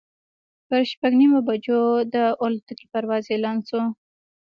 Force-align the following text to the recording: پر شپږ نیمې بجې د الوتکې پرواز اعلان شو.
پر 0.67 0.81
شپږ 0.91 1.11
نیمې 1.19 1.41
بجې 1.47 1.81
د 2.13 2.15
الوتکې 2.43 2.85
پرواز 2.93 3.25
اعلان 3.31 3.57
شو. 3.67 3.81